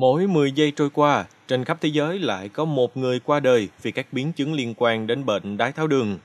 Mỗi 0.00 0.26
10 0.26 0.52
giây 0.52 0.72
trôi 0.76 0.90
qua, 0.90 1.24
trên 1.48 1.64
khắp 1.64 1.78
thế 1.80 1.88
giới 1.88 2.18
lại 2.18 2.48
có 2.48 2.64
một 2.64 2.96
người 2.96 3.20
qua 3.20 3.40
đời 3.40 3.68
vì 3.82 3.92
các 3.92 4.06
biến 4.12 4.32
chứng 4.32 4.54
liên 4.54 4.74
quan 4.76 5.06
đến 5.06 5.26
bệnh 5.26 5.56
đái 5.56 5.72
tháo 5.72 5.86
đường. 5.86 6.18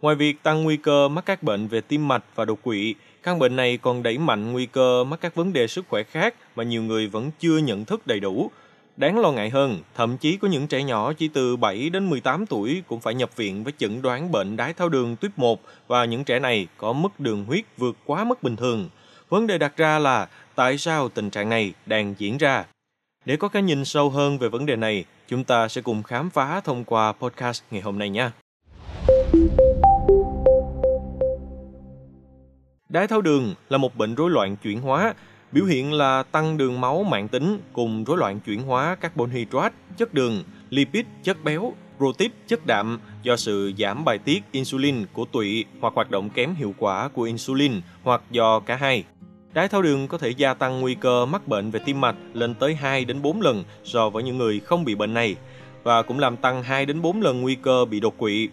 Ngoài 0.00 0.16
việc 0.16 0.42
tăng 0.42 0.62
nguy 0.62 0.76
cơ 0.76 1.08
mắc 1.08 1.24
các 1.26 1.42
bệnh 1.42 1.68
về 1.68 1.80
tim 1.80 2.08
mạch 2.08 2.24
và 2.34 2.44
đột 2.44 2.58
quỵ, 2.62 2.94
căn 3.22 3.38
bệnh 3.38 3.56
này 3.56 3.76
còn 3.76 4.02
đẩy 4.02 4.18
mạnh 4.18 4.52
nguy 4.52 4.66
cơ 4.66 5.04
mắc 5.04 5.20
các 5.20 5.34
vấn 5.34 5.52
đề 5.52 5.66
sức 5.66 5.84
khỏe 5.88 6.02
khác 6.02 6.34
mà 6.56 6.62
nhiều 6.62 6.82
người 6.82 7.06
vẫn 7.06 7.30
chưa 7.40 7.58
nhận 7.58 7.84
thức 7.84 8.06
đầy 8.06 8.20
đủ. 8.20 8.50
Đáng 8.96 9.18
lo 9.18 9.32
ngại 9.32 9.50
hơn, 9.50 9.78
thậm 9.94 10.16
chí 10.18 10.36
có 10.36 10.48
những 10.48 10.66
trẻ 10.66 10.82
nhỏ 10.82 11.12
chỉ 11.12 11.28
từ 11.28 11.56
7 11.56 11.90
đến 11.90 12.10
18 12.10 12.46
tuổi 12.46 12.82
cũng 12.88 13.00
phải 13.00 13.14
nhập 13.14 13.36
viện 13.36 13.64
với 13.64 13.72
chẩn 13.78 14.02
đoán 14.02 14.32
bệnh 14.32 14.56
đái 14.56 14.72
tháo 14.72 14.88
đường 14.88 15.16
tuyếp 15.16 15.38
1 15.38 15.60
và 15.88 16.04
những 16.04 16.24
trẻ 16.24 16.38
này 16.38 16.66
có 16.76 16.92
mức 16.92 17.20
đường 17.20 17.44
huyết 17.44 17.64
vượt 17.76 17.96
quá 18.06 18.24
mức 18.24 18.42
bình 18.42 18.56
thường. 18.56 18.88
Vấn 19.28 19.46
đề 19.46 19.58
đặt 19.58 19.76
ra 19.76 19.98
là 19.98 20.28
tại 20.54 20.78
sao 20.78 21.08
tình 21.08 21.30
trạng 21.30 21.48
này 21.48 21.72
đang 21.86 22.14
diễn 22.18 22.38
ra? 22.38 22.64
Để 23.30 23.36
có 23.36 23.48
cái 23.48 23.62
nhìn 23.62 23.84
sâu 23.84 24.10
hơn 24.10 24.38
về 24.38 24.48
vấn 24.48 24.66
đề 24.66 24.76
này, 24.76 25.04
chúng 25.28 25.44
ta 25.44 25.68
sẽ 25.68 25.80
cùng 25.80 26.02
khám 26.02 26.30
phá 26.30 26.60
thông 26.60 26.84
qua 26.84 27.12
podcast 27.12 27.62
ngày 27.70 27.80
hôm 27.80 27.98
nay 27.98 28.10
nha. 28.10 28.32
Đái 32.88 33.06
tháo 33.06 33.20
đường 33.20 33.54
là 33.68 33.78
một 33.78 33.96
bệnh 33.96 34.14
rối 34.14 34.30
loạn 34.30 34.56
chuyển 34.56 34.80
hóa, 34.80 35.14
biểu 35.52 35.64
hiện 35.64 35.92
là 35.92 36.22
tăng 36.22 36.56
đường 36.56 36.80
máu 36.80 37.02
mạng 37.02 37.28
tính 37.28 37.60
cùng 37.72 38.04
rối 38.04 38.18
loạn 38.18 38.40
chuyển 38.40 38.62
hóa 38.62 38.94
carbon 38.94 39.30
hydrate, 39.30 39.74
chất 39.96 40.14
đường, 40.14 40.42
lipid, 40.70 41.04
chất 41.22 41.44
béo, 41.44 41.72
protein, 41.98 42.30
chất 42.46 42.66
đạm 42.66 43.00
do 43.22 43.36
sự 43.36 43.72
giảm 43.78 44.04
bài 44.04 44.18
tiết 44.18 44.42
insulin 44.52 45.06
của 45.12 45.24
tụy 45.24 45.64
hoặc 45.80 45.94
hoạt 45.94 46.10
động 46.10 46.30
kém 46.30 46.54
hiệu 46.54 46.74
quả 46.78 47.08
của 47.08 47.22
insulin 47.22 47.80
hoặc 48.02 48.22
do 48.30 48.60
cả 48.60 48.76
hai. 48.76 49.04
Đái 49.52 49.68
tháo 49.68 49.82
đường 49.82 50.08
có 50.08 50.18
thể 50.18 50.30
gia 50.30 50.54
tăng 50.54 50.80
nguy 50.80 50.94
cơ 50.94 51.26
mắc 51.26 51.48
bệnh 51.48 51.70
về 51.70 51.80
tim 51.84 52.00
mạch 52.00 52.16
lên 52.34 52.54
tới 52.54 52.74
2 52.74 53.04
đến 53.04 53.22
4 53.22 53.40
lần 53.40 53.64
so 53.84 54.10
với 54.10 54.22
những 54.22 54.38
người 54.38 54.60
không 54.60 54.84
bị 54.84 54.94
bệnh 54.94 55.14
này 55.14 55.36
và 55.82 56.02
cũng 56.02 56.18
làm 56.18 56.36
tăng 56.36 56.62
2 56.62 56.86
đến 56.86 57.02
4 57.02 57.22
lần 57.22 57.40
nguy 57.40 57.54
cơ 57.54 57.84
bị 57.84 58.00
đột 58.00 58.18
quỵ. 58.18 58.48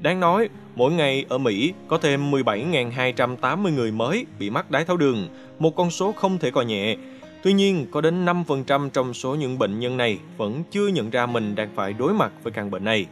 Đáng 0.00 0.20
nói, 0.20 0.48
mỗi 0.74 0.92
ngày 0.92 1.24
ở 1.28 1.38
Mỹ 1.38 1.72
có 1.88 1.98
thêm 1.98 2.30
17.280 2.30 3.74
người 3.74 3.92
mới 3.92 4.26
bị 4.38 4.50
mắc 4.50 4.70
đái 4.70 4.84
tháo 4.84 4.96
đường, 4.96 5.28
một 5.58 5.76
con 5.76 5.90
số 5.90 6.12
không 6.12 6.38
thể 6.38 6.50
coi 6.50 6.64
nhẹ. 6.64 6.96
Tuy 7.42 7.52
nhiên, 7.52 7.86
có 7.90 8.00
đến 8.00 8.24
5% 8.24 8.90
trong 8.90 9.14
số 9.14 9.34
những 9.34 9.58
bệnh 9.58 9.80
nhân 9.80 9.96
này 9.96 10.18
vẫn 10.36 10.62
chưa 10.70 10.88
nhận 10.88 11.10
ra 11.10 11.26
mình 11.26 11.54
đang 11.54 11.68
phải 11.74 11.92
đối 11.92 12.14
mặt 12.14 12.32
với 12.42 12.52
căn 12.52 12.70
bệnh 12.70 12.84
này. 12.84 13.06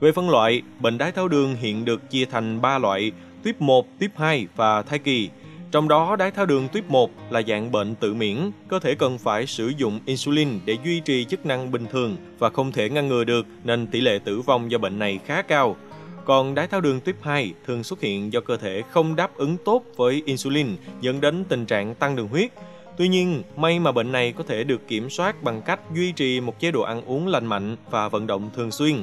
Về 0.00 0.12
phân 0.12 0.30
loại, 0.30 0.62
bệnh 0.80 0.98
đái 0.98 1.12
tháo 1.12 1.28
đường 1.28 1.56
hiện 1.56 1.84
được 1.84 2.10
chia 2.10 2.24
thành 2.24 2.60
3 2.60 2.78
loại, 2.78 3.12
tuyếp 3.42 3.60
1, 3.60 3.98
tuyếp 3.98 4.10
2 4.16 4.46
và 4.56 4.82
thai 4.82 4.98
kỳ. 4.98 5.28
Trong 5.72 5.88
đó, 5.88 6.16
đái 6.16 6.30
tháo 6.30 6.46
đường 6.46 6.68
tuyếp 6.72 6.90
1 6.90 7.10
là 7.30 7.42
dạng 7.48 7.72
bệnh 7.72 7.94
tự 7.94 8.14
miễn, 8.14 8.36
cơ 8.68 8.78
thể 8.78 8.94
cần 8.94 9.18
phải 9.18 9.46
sử 9.46 9.72
dụng 9.76 10.00
insulin 10.06 10.60
để 10.64 10.76
duy 10.84 11.00
trì 11.00 11.24
chức 11.24 11.46
năng 11.46 11.70
bình 11.70 11.86
thường 11.92 12.16
và 12.38 12.50
không 12.50 12.72
thể 12.72 12.90
ngăn 12.90 13.08
ngừa 13.08 13.24
được 13.24 13.46
nên 13.64 13.86
tỷ 13.86 14.00
lệ 14.00 14.18
tử 14.24 14.40
vong 14.40 14.70
do 14.70 14.78
bệnh 14.78 14.98
này 14.98 15.18
khá 15.26 15.42
cao. 15.42 15.76
Còn 16.24 16.54
đái 16.54 16.66
tháo 16.66 16.80
đường 16.80 17.00
tuyếp 17.00 17.22
2 17.22 17.52
thường 17.66 17.84
xuất 17.84 18.00
hiện 18.00 18.32
do 18.32 18.40
cơ 18.40 18.56
thể 18.56 18.82
không 18.90 19.16
đáp 19.16 19.36
ứng 19.36 19.56
tốt 19.64 19.84
với 19.96 20.22
insulin 20.26 20.76
dẫn 21.00 21.20
đến 21.20 21.44
tình 21.48 21.66
trạng 21.66 21.94
tăng 21.94 22.16
đường 22.16 22.28
huyết. 22.28 22.50
Tuy 22.96 23.08
nhiên, 23.08 23.42
may 23.56 23.78
mà 23.78 23.92
bệnh 23.92 24.12
này 24.12 24.32
có 24.32 24.44
thể 24.44 24.64
được 24.64 24.88
kiểm 24.88 25.10
soát 25.10 25.42
bằng 25.42 25.62
cách 25.62 25.80
duy 25.94 26.12
trì 26.12 26.40
một 26.40 26.60
chế 26.60 26.70
độ 26.70 26.82
ăn 26.82 27.02
uống 27.06 27.26
lành 27.26 27.46
mạnh 27.46 27.76
và 27.90 28.08
vận 28.08 28.26
động 28.26 28.50
thường 28.56 28.70
xuyên. 28.70 28.96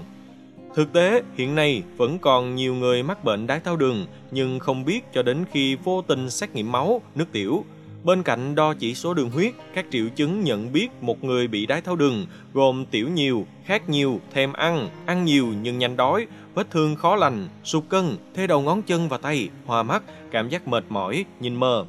Thực 0.77 0.93
tế, 0.93 1.23
hiện 1.35 1.55
nay 1.55 1.83
vẫn 1.97 2.19
còn 2.19 2.55
nhiều 2.55 2.75
người 2.75 3.03
mắc 3.03 3.23
bệnh 3.23 3.47
đái 3.47 3.59
tháo 3.59 3.75
đường 3.75 4.05
nhưng 4.31 4.59
không 4.59 4.85
biết 4.85 5.01
cho 5.13 5.23
đến 5.23 5.45
khi 5.51 5.75
vô 5.75 6.01
tình 6.01 6.29
xét 6.29 6.55
nghiệm 6.55 6.71
máu, 6.71 7.01
nước 7.15 7.25
tiểu. 7.31 7.65
Bên 8.03 8.23
cạnh 8.23 8.55
đo 8.55 8.73
chỉ 8.73 8.95
số 8.95 9.13
đường 9.13 9.29
huyết, 9.29 9.53
các 9.73 9.85
triệu 9.91 10.05
chứng 10.15 10.43
nhận 10.43 10.73
biết 10.73 10.87
một 11.01 11.23
người 11.23 11.47
bị 11.47 11.65
đái 11.65 11.81
tháo 11.81 11.95
đường 11.95 12.25
gồm 12.53 12.85
tiểu 12.91 13.09
nhiều, 13.09 13.47
khát 13.65 13.89
nhiều, 13.89 14.21
thèm 14.33 14.53
ăn, 14.53 14.89
ăn 15.05 15.25
nhiều 15.25 15.47
nhưng 15.61 15.79
nhanh 15.79 15.97
đói, 15.97 16.27
vết 16.53 16.71
thương 16.71 16.95
khó 16.95 17.15
lành, 17.15 17.47
sụt 17.63 17.83
cân, 17.89 18.17
thê 18.33 18.47
đầu 18.47 18.61
ngón 18.61 18.81
chân 18.81 19.09
và 19.09 19.17
tay, 19.17 19.49
hoa 19.65 19.83
mắt, 19.83 20.03
cảm 20.31 20.49
giác 20.49 20.67
mệt 20.67 20.85
mỏi, 20.89 21.25
nhìn 21.39 21.55
mờ. 21.55 21.85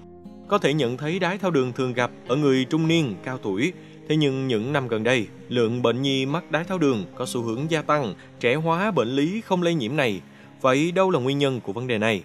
Có 0.48 0.58
thể 0.58 0.74
nhận 0.74 0.96
thấy 0.96 1.18
đái 1.18 1.38
tháo 1.38 1.50
đường 1.50 1.72
thường 1.72 1.92
gặp 1.92 2.10
ở 2.28 2.36
người 2.36 2.64
trung 2.64 2.88
niên, 2.88 3.14
cao 3.24 3.38
tuổi, 3.38 3.72
Thế 4.08 4.16
nhưng 4.16 4.48
những 4.48 4.72
năm 4.72 4.88
gần 4.88 5.04
đây, 5.04 5.26
lượng 5.48 5.82
bệnh 5.82 6.02
nhi 6.02 6.26
mắc 6.26 6.50
đái 6.50 6.64
tháo 6.64 6.78
đường 6.78 7.04
có 7.14 7.26
xu 7.26 7.42
hướng 7.42 7.70
gia 7.70 7.82
tăng, 7.82 8.14
trẻ 8.41 8.54
hóa 8.54 8.91
bệnh 8.91 9.08
lý 9.08 9.41
không 9.41 9.62
lây 9.62 9.74
nhiễm 9.74 9.96
này. 9.96 10.20
Vậy 10.60 10.92
đâu 10.92 11.10
là 11.10 11.20
nguyên 11.20 11.38
nhân 11.38 11.60
của 11.60 11.72
vấn 11.72 11.86
đề 11.86 11.98
này? 11.98 12.22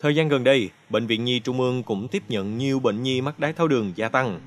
Thời 0.00 0.14
gian 0.14 0.28
gần 0.28 0.44
đây, 0.44 0.70
Bệnh 0.90 1.06
viện 1.06 1.24
Nhi 1.24 1.40
Trung 1.40 1.60
ương 1.60 1.82
cũng 1.82 2.08
tiếp 2.08 2.22
nhận 2.28 2.58
nhiều 2.58 2.80
bệnh 2.80 3.02
nhi 3.02 3.20
mắc 3.20 3.38
đái 3.38 3.52
tháo 3.52 3.68
đường 3.68 3.92
gia 3.96 4.08
tăng. 4.08 4.40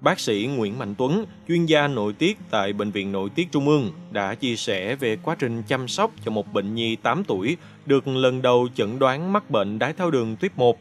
Bác 0.00 0.20
sĩ 0.20 0.48
Nguyễn 0.56 0.78
Mạnh 0.78 0.94
Tuấn, 0.98 1.24
chuyên 1.48 1.66
gia 1.66 1.88
nội 1.88 2.12
tiết 2.12 2.38
tại 2.50 2.72
Bệnh 2.72 2.90
viện 2.90 3.12
Nội 3.12 3.30
tiết 3.34 3.52
Trung 3.52 3.68
ương, 3.68 3.90
đã 4.10 4.34
chia 4.34 4.56
sẻ 4.56 4.96
về 4.96 5.16
quá 5.22 5.36
trình 5.38 5.62
chăm 5.68 5.88
sóc 5.88 6.10
cho 6.24 6.30
một 6.30 6.52
bệnh 6.52 6.74
nhi 6.74 6.96
8 6.96 7.24
tuổi 7.24 7.56
được 7.86 8.08
lần 8.08 8.42
đầu 8.42 8.68
chẩn 8.74 8.98
đoán 8.98 9.32
mắc 9.32 9.50
bệnh 9.50 9.78
đái 9.78 9.92
tháo 9.92 10.10
đường 10.10 10.36
tuyếp 10.40 10.58
1. 10.58 10.78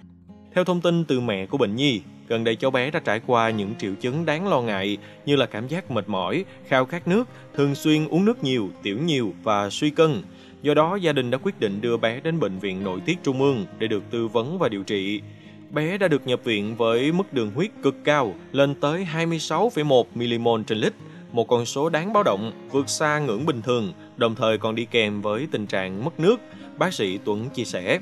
Theo 0.55 0.63
thông 0.63 0.81
tin 0.81 1.05
từ 1.05 1.19
mẹ 1.19 1.45
của 1.45 1.57
bệnh 1.57 1.75
nhi, 1.75 2.01
Gần 2.31 2.43
đây 2.43 2.55
cháu 2.55 2.71
bé 2.71 2.91
đã 2.91 2.99
trải 2.99 3.21
qua 3.27 3.49
những 3.49 3.73
triệu 3.79 3.95
chứng 4.01 4.25
đáng 4.25 4.47
lo 4.47 4.61
ngại 4.61 4.97
như 5.25 5.35
là 5.35 5.45
cảm 5.45 5.67
giác 5.67 5.91
mệt 5.91 6.09
mỏi, 6.09 6.45
khao 6.67 6.85
khát 6.85 7.07
nước, 7.07 7.27
thường 7.53 7.75
xuyên 7.75 8.07
uống 8.07 8.25
nước 8.25 8.43
nhiều, 8.43 8.69
tiểu 8.83 8.97
nhiều 9.05 9.33
và 9.43 9.69
suy 9.69 9.89
cân. 9.89 10.21
Do 10.61 10.73
đó, 10.73 10.95
gia 10.95 11.13
đình 11.13 11.31
đã 11.31 11.37
quyết 11.37 11.59
định 11.59 11.81
đưa 11.81 11.97
bé 11.97 12.19
đến 12.19 12.39
Bệnh 12.39 12.59
viện 12.59 12.83
Nội 12.83 12.99
tiết 13.05 13.17
Trung 13.23 13.41
ương 13.41 13.65
để 13.79 13.87
được 13.87 14.03
tư 14.11 14.27
vấn 14.27 14.59
và 14.59 14.69
điều 14.69 14.83
trị. 14.83 15.21
Bé 15.69 15.97
đã 15.97 16.07
được 16.07 16.27
nhập 16.27 16.39
viện 16.43 16.75
với 16.75 17.11
mức 17.11 17.33
đường 17.33 17.51
huyết 17.55 17.71
cực 17.83 17.95
cao, 18.03 18.35
lên 18.51 18.75
tới 18.75 19.07
26,1 19.13 20.03
mmol 20.15 20.61
trên 20.67 20.77
lít, 20.77 20.93
một 21.31 21.47
con 21.47 21.65
số 21.65 21.89
đáng 21.89 22.13
báo 22.13 22.23
động, 22.23 22.51
vượt 22.71 22.89
xa 22.89 23.19
ngưỡng 23.19 23.45
bình 23.45 23.61
thường, 23.61 23.93
đồng 24.17 24.35
thời 24.35 24.57
còn 24.57 24.75
đi 24.75 24.85
kèm 24.85 25.21
với 25.21 25.47
tình 25.51 25.67
trạng 25.67 26.05
mất 26.05 26.19
nước, 26.19 26.39
bác 26.77 26.93
sĩ 26.93 27.19
Tuấn 27.25 27.49
chia 27.49 27.65
sẻ. 27.65 27.99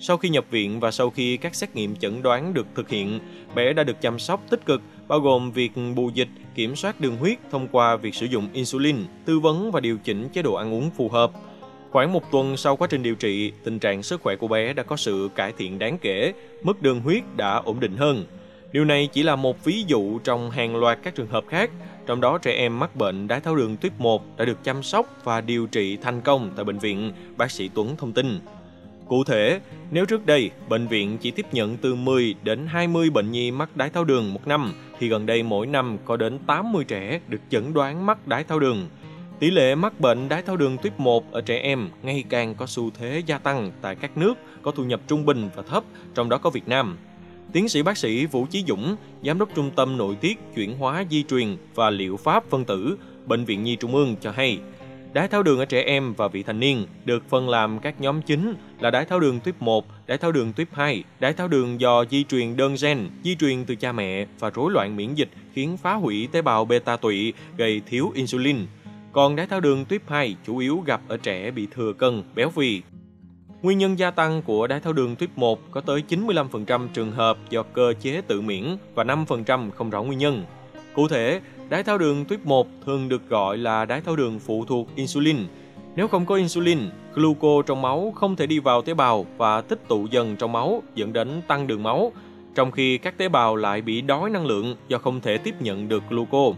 Sau 0.00 0.16
khi 0.16 0.28
nhập 0.28 0.44
viện 0.50 0.80
và 0.80 0.90
sau 0.90 1.10
khi 1.10 1.36
các 1.36 1.54
xét 1.54 1.76
nghiệm 1.76 1.96
chẩn 1.96 2.22
đoán 2.22 2.54
được 2.54 2.66
thực 2.74 2.88
hiện, 2.88 3.20
bé 3.54 3.72
đã 3.72 3.84
được 3.84 4.00
chăm 4.00 4.18
sóc 4.18 4.40
tích 4.50 4.66
cực, 4.66 4.82
bao 5.08 5.20
gồm 5.20 5.50
việc 5.50 5.72
bù 5.94 6.10
dịch, 6.14 6.28
kiểm 6.54 6.76
soát 6.76 7.00
đường 7.00 7.16
huyết 7.16 7.38
thông 7.50 7.68
qua 7.68 7.96
việc 7.96 8.14
sử 8.14 8.26
dụng 8.26 8.48
insulin, 8.52 8.96
tư 9.24 9.38
vấn 9.38 9.70
và 9.70 9.80
điều 9.80 9.98
chỉnh 9.98 10.28
chế 10.28 10.42
độ 10.42 10.54
ăn 10.54 10.74
uống 10.74 10.90
phù 10.90 11.08
hợp. 11.08 11.30
Khoảng 11.90 12.12
một 12.12 12.30
tuần 12.32 12.56
sau 12.56 12.76
quá 12.76 12.88
trình 12.90 13.02
điều 13.02 13.14
trị, 13.14 13.52
tình 13.64 13.78
trạng 13.78 14.02
sức 14.02 14.22
khỏe 14.22 14.36
của 14.36 14.48
bé 14.48 14.72
đã 14.72 14.82
có 14.82 14.96
sự 14.96 15.30
cải 15.34 15.52
thiện 15.58 15.78
đáng 15.78 15.98
kể, 15.98 16.32
mức 16.62 16.82
đường 16.82 17.00
huyết 17.00 17.22
đã 17.36 17.54
ổn 17.54 17.80
định 17.80 17.96
hơn. 17.96 18.24
Điều 18.72 18.84
này 18.84 19.08
chỉ 19.12 19.22
là 19.22 19.36
một 19.36 19.64
ví 19.64 19.84
dụ 19.86 20.18
trong 20.18 20.50
hàng 20.50 20.76
loạt 20.76 20.98
các 21.02 21.14
trường 21.14 21.26
hợp 21.26 21.44
khác, 21.48 21.70
trong 22.06 22.20
đó 22.20 22.38
trẻ 22.38 22.52
em 22.52 22.78
mắc 22.78 22.96
bệnh 22.96 23.28
đái 23.28 23.40
tháo 23.40 23.56
đường 23.56 23.76
tuyếp 23.76 24.00
1 24.00 24.36
đã 24.36 24.44
được 24.44 24.64
chăm 24.64 24.82
sóc 24.82 25.06
và 25.24 25.40
điều 25.40 25.66
trị 25.66 25.96
thành 25.96 26.20
công 26.20 26.50
tại 26.56 26.64
bệnh 26.64 26.78
viện, 26.78 27.12
bác 27.36 27.50
sĩ 27.50 27.70
Tuấn 27.74 27.96
thông 27.96 28.12
tin. 28.12 28.40
Cụ 29.08 29.24
thể, 29.24 29.60
nếu 29.90 30.06
trước 30.06 30.26
đây 30.26 30.50
bệnh 30.68 30.86
viện 30.86 31.18
chỉ 31.18 31.30
tiếp 31.30 31.46
nhận 31.52 31.76
từ 31.76 31.94
10 31.94 32.34
đến 32.42 32.66
20 32.66 33.10
bệnh 33.10 33.30
nhi 33.30 33.50
mắc 33.50 33.76
đái 33.76 33.90
tháo 33.90 34.04
đường 34.04 34.34
một 34.34 34.46
năm, 34.46 34.72
thì 34.98 35.08
gần 35.08 35.26
đây 35.26 35.42
mỗi 35.42 35.66
năm 35.66 35.98
có 36.04 36.16
đến 36.16 36.38
80 36.46 36.84
trẻ 36.84 37.20
được 37.28 37.40
chẩn 37.50 37.72
đoán 37.72 38.06
mắc 38.06 38.28
đái 38.28 38.44
tháo 38.44 38.58
đường. 38.58 38.88
Tỷ 39.38 39.50
lệ 39.50 39.74
mắc 39.74 40.00
bệnh 40.00 40.28
đái 40.28 40.42
tháo 40.42 40.56
đường 40.56 40.76
tuyếp 40.82 41.00
1 41.00 41.32
ở 41.32 41.40
trẻ 41.40 41.58
em 41.58 41.88
ngày 42.02 42.24
càng 42.28 42.54
có 42.54 42.66
xu 42.66 42.90
thế 42.98 43.22
gia 43.26 43.38
tăng 43.38 43.72
tại 43.82 43.96
các 43.96 44.16
nước 44.16 44.34
có 44.62 44.70
thu 44.70 44.84
nhập 44.84 45.00
trung 45.06 45.26
bình 45.26 45.50
và 45.54 45.62
thấp, 45.62 45.84
trong 46.14 46.28
đó 46.28 46.38
có 46.38 46.50
Việt 46.50 46.68
Nam. 46.68 46.96
Tiến 47.52 47.68
sĩ 47.68 47.82
bác 47.82 47.98
sĩ 47.98 48.26
Vũ 48.26 48.46
Chí 48.50 48.64
Dũng, 48.68 48.96
Giám 49.22 49.38
đốc 49.38 49.48
Trung 49.54 49.70
tâm 49.76 49.96
Nội 49.96 50.16
tiết, 50.20 50.38
Chuyển 50.54 50.78
hóa 50.78 51.04
Di 51.10 51.22
truyền 51.22 51.56
và 51.74 51.90
Liệu 51.90 52.16
pháp 52.16 52.44
phân 52.50 52.64
tử, 52.64 52.98
Bệnh 53.26 53.44
viện 53.44 53.64
Nhi 53.64 53.76
Trung 53.76 53.94
ương 53.94 54.16
cho 54.20 54.30
hay, 54.30 54.58
Đái 55.14 55.28
tháo 55.28 55.42
đường 55.42 55.58
ở 55.58 55.64
trẻ 55.64 55.82
em 55.82 56.14
và 56.14 56.28
vị 56.28 56.42
thành 56.42 56.60
niên 56.60 56.86
được 57.04 57.28
phân 57.28 57.48
làm 57.48 57.78
các 57.78 58.00
nhóm 58.00 58.22
chính 58.22 58.54
là 58.80 58.90
đái 58.90 59.04
tháo 59.04 59.20
đường 59.20 59.40
tuyếp 59.40 59.62
1, 59.62 59.86
đái 60.06 60.18
tháo 60.18 60.32
đường 60.32 60.52
tuyếp 60.52 60.74
2, 60.74 61.04
đái 61.20 61.32
tháo 61.32 61.48
đường 61.48 61.80
do 61.80 62.04
di 62.10 62.24
truyền 62.24 62.56
đơn 62.56 62.74
gen, 62.82 63.08
di 63.24 63.36
truyền 63.36 63.64
từ 63.64 63.74
cha 63.74 63.92
mẹ 63.92 64.26
và 64.38 64.50
rối 64.50 64.72
loạn 64.72 64.96
miễn 64.96 65.14
dịch 65.14 65.28
khiến 65.52 65.76
phá 65.76 65.94
hủy 65.94 66.28
tế 66.32 66.42
bào 66.42 66.64
beta 66.64 66.96
tụy 66.96 67.32
gây 67.56 67.82
thiếu 67.86 68.12
insulin. 68.14 68.56
Còn 69.12 69.36
đái 69.36 69.46
tháo 69.46 69.60
đường 69.60 69.84
tuyếp 69.84 70.10
2 70.10 70.36
chủ 70.46 70.58
yếu 70.58 70.82
gặp 70.86 71.00
ở 71.08 71.16
trẻ 71.16 71.50
bị 71.50 71.66
thừa 71.74 71.92
cân, 71.92 72.22
béo 72.34 72.50
phì. 72.50 72.82
Nguyên 73.62 73.78
nhân 73.78 73.98
gia 73.98 74.10
tăng 74.10 74.42
của 74.42 74.66
đái 74.66 74.80
tháo 74.80 74.92
đường 74.92 75.16
tuyếp 75.16 75.38
1 75.38 75.70
có 75.70 75.80
tới 75.80 76.02
95% 76.08 76.88
trường 76.94 77.12
hợp 77.12 77.38
do 77.50 77.62
cơ 77.62 77.94
chế 78.00 78.20
tự 78.20 78.40
miễn 78.40 78.76
và 78.94 79.04
5% 79.04 79.70
không 79.70 79.90
rõ 79.90 80.02
nguyên 80.02 80.18
nhân. 80.18 80.44
Cụ 80.94 81.08
thể, 81.08 81.40
Đái 81.68 81.82
tháo 81.82 81.98
đường 81.98 82.24
tuyếp 82.24 82.46
1 82.46 82.68
thường 82.86 83.08
được 83.08 83.28
gọi 83.28 83.58
là 83.58 83.84
đái 83.84 84.00
tháo 84.00 84.16
đường 84.16 84.38
phụ 84.38 84.64
thuộc 84.64 84.88
insulin. 84.96 85.36
Nếu 85.96 86.08
không 86.08 86.26
có 86.26 86.34
insulin, 86.34 86.78
gluco 87.14 87.62
trong 87.66 87.82
máu 87.82 88.12
không 88.16 88.36
thể 88.36 88.46
đi 88.46 88.58
vào 88.58 88.82
tế 88.82 88.94
bào 88.94 89.26
và 89.36 89.60
tích 89.60 89.88
tụ 89.88 90.06
dần 90.10 90.36
trong 90.36 90.52
máu 90.52 90.82
dẫn 90.94 91.12
đến 91.12 91.42
tăng 91.48 91.66
đường 91.66 91.82
máu, 91.82 92.12
trong 92.54 92.70
khi 92.70 92.98
các 92.98 93.18
tế 93.18 93.28
bào 93.28 93.56
lại 93.56 93.82
bị 93.82 94.00
đói 94.00 94.30
năng 94.30 94.46
lượng 94.46 94.76
do 94.88 94.98
không 94.98 95.20
thể 95.20 95.38
tiếp 95.38 95.54
nhận 95.60 95.88
được 95.88 96.02
gluco. 96.08 96.52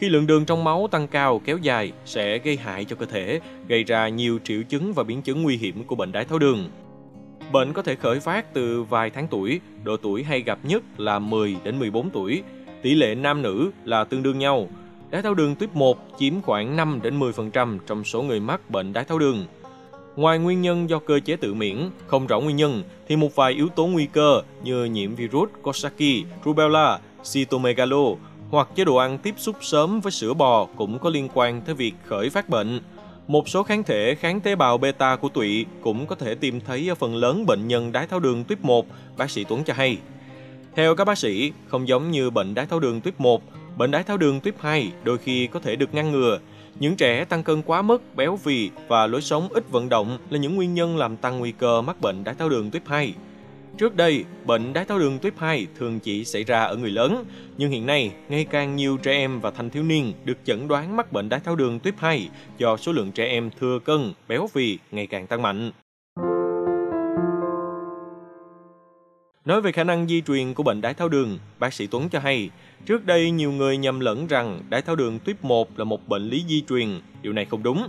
Khi 0.00 0.08
lượng 0.08 0.26
đường 0.26 0.44
trong 0.44 0.64
máu 0.64 0.88
tăng 0.90 1.08
cao 1.08 1.40
kéo 1.44 1.58
dài 1.58 1.92
sẽ 2.04 2.38
gây 2.38 2.56
hại 2.56 2.84
cho 2.84 2.96
cơ 2.96 3.06
thể, 3.06 3.40
gây 3.68 3.84
ra 3.84 4.08
nhiều 4.08 4.38
triệu 4.44 4.62
chứng 4.62 4.92
và 4.92 5.02
biến 5.02 5.22
chứng 5.22 5.42
nguy 5.42 5.56
hiểm 5.56 5.84
của 5.84 5.94
bệnh 5.94 6.12
đái 6.12 6.24
tháo 6.24 6.38
đường. 6.38 6.70
Bệnh 7.52 7.72
có 7.72 7.82
thể 7.82 7.94
khởi 7.94 8.20
phát 8.20 8.54
từ 8.54 8.82
vài 8.82 9.10
tháng 9.10 9.28
tuổi, 9.28 9.60
độ 9.84 9.96
tuổi 9.96 10.22
hay 10.22 10.42
gặp 10.42 10.58
nhất 10.62 10.82
là 10.96 11.18
10 11.18 11.56
đến 11.64 11.78
14 11.78 12.10
tuổi. 12.10 12.42
Tỷ 12.82 12.94
lệ 12.94 13.14
nam 13.14 13.42
nữ 13.42 13.70
là 13.84 14.04
tương 14.04 14.22
đương 14.22 14.38
nhau. 14.38 14.68
Đái 15.10 15.22
tháo 15.22 15.34
đường 15.34 15.54
tuyếp 15.54 15.76
1 15.76 15.98
chiếm 16.18 16.42
khoảng 16.42 16.76
5 16.76 17.00
đến 17.02 17.20
10% 17.20 17.78
trong 17.86 18.04
số 18.04 18.22
người 18.22 18.40
mắc 18.40 18.70
bệnh 18.70 18.92
đái 18.92 19.04
tháo 19.04 19.18
đường. 19.18 19.46
Ngoài 20.16 20.38
nguyên 20.38 20.62
nhân 20.62 20.90
do 20.90 20.98
cơ 20.98 21.20
chế 21.20 21.36
tự 21.36 21.54
miễn, 21.54 21.90
không 22.06 22.26
rõ 22.26 22.40
nguyên 22.40 22.56
nhân, 22.56 22.82
thì 23.08 23.16
một 23.16 23.34
vài 23.34 23.52
yếu 23.52 23.68
tố 23.68 23.86
nguy 23.86 24.06
cơ 24.06 24.42
như 24.62 24.84
nhiễm 24.84 25.14
virus 25.14 25.50
Coxsackie, 25.62 26.22
rubella, 26.44 26.98
cytomegalo 27.32 28.04
hoặc 28.50 28.68
chế 28.74 28.84
độ 28.84 28.96
ăn 28.96 29.18
tiếp 29.18 29.34
xúc 29.38 29.56
sớm 29.60 30.00
với 30.00 30.12
sữa 30.12 30.34
bò 30.34 30.66
cũng 30.76 30.98
có 30.98 31.10
liên 31.10 31.28
quan 31.34 31.60
tới 31.60 31.74
việc 31.74 31.92
khởi 32.04 32.30
phát 32.30 32.48
bệnh. 32.48 32.80
Một 33.26 33.48
số 33.48 33.62
kháng 33.62 33.82
thể 33.82 34.14
kháng 34.14 34.40
tế 34.40 34.56
bào 34.56 34.78
beta 34.78 35.16
của 35.16 35.28
tụy 35.28 35.66
cũng 35.82 36.06
có 36.06 36.14
thể 36.14 36.34
tìm 36.34 36.60
thấy 36.60 36.88
ở 36.88 36.94
phần 36.94 37.16
lớn 37.16 37.46
bệnh 37.46 37.68
nhân 37.68 37.92
đái 37.92 38.06
tháo 38.06 38.20
đường 38.20 38.44
tuyếp 38.44 38.64
1, 38.64 38.86
bác 39.16 39.30
sĩ 39.30 39.44
Tuấn 39.44 39.64
cho 39.64 39.74
hay. 39.74 39.98
Theo 40.74 40.94
các 40.94 41.04
bác 41.04 41.18
sĩ, 41.18 41.52
không 41.66 41.88
giống 41.88 42.10
như 42.10 42.30
bệnh 42.30 42.54
đái 42.54 42.66
tháo 42.66 42.80
đường 42.80 43.00
tuyếp 43.00 43.20
1, 43.20 43.42
bệnh 43.76 43.90
đái 43.90 44.02
tháo 44.02 44.16
đường 44.16 44.40
tuyếp 44.40 44.60
2 44.60 44.92
đôi 45.04 45.18
khi 45.18 45.46
có 45.46 45.60
thể 45.60 45.76
được 45.76 45.94
ngăn 45.94 46.12
ngừa. 46.12 46.38
Những 46.80 46.96
trẻ 46.96 47.24
tăng 47.24 47.42
cân 47.42 47.62
quá 47.62 47.82
mức, 47.82 48.02
béo 48.16 48.36
phì 48.36 48.70
và 48.88 49.06
lối 49.06 49.22
sống 49.22 49.48
ít 49.50 49.70
vận 49.70 49.88
động 49.88 50.18
là 50.30 50.38
những 50.38 50.56
nguyên 50.56 50.74
nhân 50.74 50.96
làm 50.96 51.16
tăng 51.16 51.38
nguy 51.38 51.52
cơ 51.52 51.82
mắc 51.82 52.00
bệnh 52.00 52.24
đái 52.24 52.34
tháo 52.34 52.48
đường 52.48 52.70
tuyếp 52.70 52.86
2. 52.86 53.14
Trước 53.78 53.96
đây, 53.96 54.24
bệnh 54.44 54.72
đái 54.72 54.84
tháo 54.84 54.98
đường 54.98 55.18
tuyếp 55.18 55.38
2 55.38 55.66
thường 55.78 56.00
chỉ 56.00 56.24
xảy 56.24 56.44
ra 56.44 56.62
ở 56.62 56.76
người 56.76 56.90
lớn, 56.90 57.24
nhưng 57.58 57.70
hiện 57.70 57.86
nay, 57.86 58.12
ngày 58.28 58.44
càng 58.44 58.76
nhiều 58.76 58.96
trẻ 58.96 59.12
em 59.12 59.40
và 59.40 59.50
thanh 59.50 59.70
thiếu 59.70 59.82
niên 59.82 60.12
được 60.24 60.38
chẩn 60.44 60.68
đoán 60.68 60.96
mắc 60.96 61.12
bệnh 61.12 61.28
đái 61.28 61.40
tháo 61.40 61.56
đường 61.56 61.80
tuyếp 61.80 61.94
2 61.98 62.28
do 62.58 62.76
số 62.76 62.92
lượng 62.92 63.12
trẻ 63.12 63.24
em 63.24 63.50
thừa 63.60 63.78
cân, 63.84 64.12
béo 64.28 64.46
phì 64.46 64.78
ngày 64.90 65.06
càng 65.06 65.26
tăng 65.26 65.42
mạnh. 65.42 65.70
Nói 69.48 69.60
về 69.60 69.72
khả 69.72 69.84
năng 69.84 70.08
di 70.08 70.22
truyền 70.22 70.54
của 70.54 70.62
bệnh 70.62 70.80
đái 70.80 70.94
tháo 70.94 71.08
đường, 71.08 71.38
bác 71.58 71.74
sĩ 71.74 71.86
Tuấn 71.86 72.08
cho 72.08 72.18
hay, 72.18 72.50
trước 72.86 73.06
đây 73.06 73.30
nhiều 73.30 73.52
người 73.52 73.76
nhầm 73.76 74.00
lẫn 74.00 74.26
rằng 74.26 74.60
đái 74.68 74.82
tháo 74.82 74.96
đường 74.96 75.18
tuyếp 75.18 75.44
1 75.44 75.78
là 75.78 75.84
một 75.84 76.08
bệnh 76.08 76.22
lý 76.22 76.44
di 76.48 76.62
truyền. 76.68 77.00
Điều 77.22 77.32
này 77.32 77.44
không 77.44 77.62
đúng. 77.62 77.88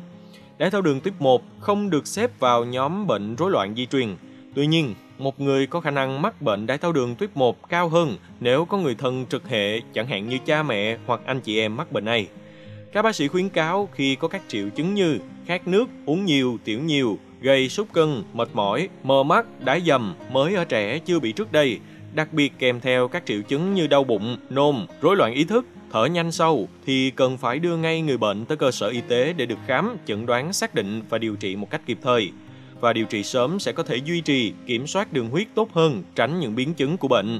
Đái 0.57 0.71
tháo 0.71 0.81
đường 0.81 1.01
tuyếp 1.01 1.21
1 1.21 1.43
không 1.59 1.89
được 1.89 2.07
xếp 2.07 2.39
vào 2.39 2.65
nhóm 2.65 3.07
bệnh 3.07 3.35
rối 3.35 3.51
loạn 3.51 3.73
di 3.75 3.85
truyền. 3.85 4.15
Tuy 4.55 4.67
nhiên, 4.67 4.95
một 5.17 5.39
người 5.39 5.67
có 5.67 5.81
khả 5.81 5.91
năng 5.91 6.21
mắc 6.21 6.41
bệnh 6.41 6.67
đái 6.67 6.77
tháo 6.77 6.91
đường 6.91 7.15
tuyếp 7.15 7.37
1 7.37 7.69
cao 7.69 7.89
hơn 7.89 8.17
nếu 8.39 8.65
có 8.65 8.77
người 8.77 8.95
thân 8.95 9.25
trực 9.29 9.49
hệ, 9.49 9.81
chẳng 9.93 10.07
hạn 10.07 10.29
như 10.29 10.37
cha 10.45 10.63
mẹ 10.63 10.97
hoặc 11.05 11.21
anh 11.25 11.41
chị 11.41 11.59
em 11.59 11.77
mắc 11.77 11.91
bệnh 11.91 12.05
này. 12.05 12.27
Các 12.93 13.01
bác 13.01 13.15
sĩ 13.15 13.27
khuyến 13.27 13.49
cáo 13.49 13.89
khi 13.93 14.15
có 14.15 14.27
các 14.27 14.41
triệu 14.47 14.69
chứng 14.69 14.93
như 14.93 15.19
khát 15.45 15.67
nước, 15.67 15.85
uống 16.05 16.25
nhiều, 16.25 16.57
tiểu 16.63 16.79
nhiều, 16.79 17.17
gây 17.41 17.69
sút 17.69 17.93
cân, 17.93 18.23
mệt 18.33 18.49
mỏi, 18.53 18.89
mờ 19.03 19.23
mắt, 19.23 19.45
đái 19.65 19.81
dầm 19.81 20.15
mới 20.31 20.55
ở 20.55 20.65
trẻ 20.65 20.99
chưa 20.99 21.19
bị 21.19 21.31
trước 21.31 21.51
đây, 21.51 21.79
đặc 22.13 22.33
biệt 22.33 22.53
kèm 22.59 22.79
theo 22.79 23.07
các 23.07 23.25
triệu 23.25 23.41
chứng 23.41 23.73
như 23.73 23.87
đau 23.87 24.03
bụng, 24.03 24.37
nôn, 24.49 24.75
rối 25.01 25.15
loạn 25.15 25.33
ý 25.33 25.43
thức, 25.43 25.65
thở 25.91 26.05
nhanh 26.05 26.31
sâu 26.31 26.69
thì 26.85 27.11
cần 27.11 27.37
phải 27.37 27.59
đưa 27.59 27.77
ngay 27.77 28.01
người 28.01 28.17
bệnh 28.17 28.45
tới 28.45 28.57
cơ 28.57 28.71
sở 28.71 28.87
y 28.87 29.01
tế 29.07 29.33
để 29.33 29.45
được 29.45 29.59
khám, 29.67 29.97
chẩn 30.05 30.25
đoán, 30.25 30.53
xác 30.53 30.75
định 30.75 31.01
và 31.09 31.17
điều 31.17 31.35
trị 31.35 31.55
một 31.55 31.69
cách 31.69 31.81
kịp 31.85 31.97
thời. 32.01 32.31
Và 32.79 32.93
điều 32.93 33.05
trị 33.05 33.23
sớm 33.23 33.59
sẽ 33.59 33.71
có 33.71 33.83
thể 33.83 33.95
duy 33.95 34.21
trì, 34.21 34.53
kiểm 34.65 34.87
soát 34.87 35.13
đường 35.13 35.29
huyết 35.29 35.47
tốt 35.55 35.69
hơn, 35.73 36.03
tránh 36.15 36.39
những 36.39 36.55
biến 36.55 36.73
chứng 36.73 36.97
của 36.97 37.07
bệnh. 37.07 37.39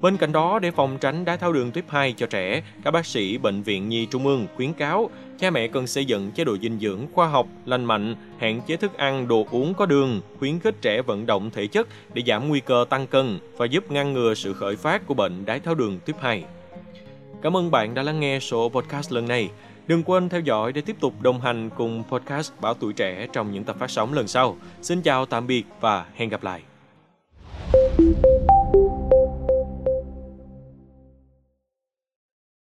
Bên 0.00 0.16
cạnh 0.16 0.32
đó, 0.32 0.58
để 0.58 0.70
phòng 0.70 0.98
tránh 1.00 1.24
đái 1.24 1.38
tháo 1.38 1.52
đường 1.52 1.70
tuyếp 1.70 1.90
2 1.90 2.14
cho 2.16 2.26
trẻ, 2.26 2.62
các 2.84 2.90
bác 2.90 3.06
sĩ 3.06 3.38
Bệnh 3.38 3.62
viện 3.62 3.88
Nhi 3.88 4.06
Trung 4.06 4.26
ương 4.26 4.46
khuyến 4.56 4.72
cáo 4.72 5.10
cha 5.38 5.50
mẹ 5.50 5.68
cần 5.68 5.86
xây 5.86 6.04
dựng 6.04 6.30
chế 6.30 6.44
độ 6.44 6.56
dinh 6.62 6.78
dưỡng 6.80 7.06
khoa 7.14 7.28
học, 7.28 7.46
lành 7.64 7.84
mạnh, 7.84 8.16
hạn 8.38 8.60
chế 8.66 8.76
thức 8.76 8.96
ăn, 8.98 9.28
đồ 9.28 9.46
uống 9.50 9.74
có 9.74 9.86
đường, 9.86 10.20
khuyến 10.38 10.58
khích 10.58 10.74
trẻ 10.82 11.02
vận 11.02 11.26
động 11.26 11.50
thể 11.50 11.66
chất 11.66 11.88
để 12.14 12.22
giảm 12.26 12.48
nguy 12.48 12.60
cơ 12.60 12.84
tăng 12.90 13.06
cân 13.06 13.38
và 13.56 13.66
giúp 13.66 13.90
ngăn 13.90 14.12
ngừa 14.12 14.34
sự 14.34 14.52
khởi 14.52 14.76
phát 14.76 15.06
của 15.06 15.14
bệnh 15.14 15.44
đái 15.44 15.60
tháo 15.60 15.74
đường 15.74 15.98
tuyếp 16.06 16.20
2. 16.20 16.44
Cảm 17.42 17.56
ơn 17.56 17.70
bạn 17.70 17.94
đã 17.94 18.02
lắng 18.02 18.20
nghe 18.20 18.40
số 18.40 18.68
podcast 18.68 19.12
lần 19.12 19.28
này. 19.28 19.50
Đừng 19.86 20.02
quên 20.02 20.28
theo 20.28 20.40
dõi 20.40 20.72
để 20.72 20.80
tiếp 20.80 20.96
tục 21.00 21.14
đồng 21.20 21.40
hành 21.40 21.70
cùng 21.70 22.02
podcast 22.10 22.52
Bảo 22.60 22.74
Tuổi 22.74 22.92
Trẻ 22.92 23.26
trong 23.32 23.52
những 23.52 23.64
tập 23.64 23.76
phát 23.78 23.90
sóng 23.90 24.12
lần 24.12 24.28
sau. 24.28 24.56
Xin 24.82 25.02
chào 25.02 25.26
tạm 25.26 25.46
biệt 25.46 25.64
và 25.80 26.06
hẹn 26.14 26.28
gặp 26.28 26.44
lại. 26.44 26.62